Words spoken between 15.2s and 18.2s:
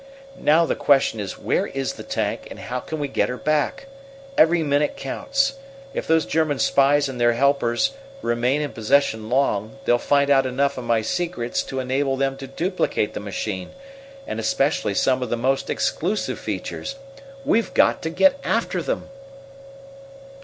of the most exclusive features. We've got to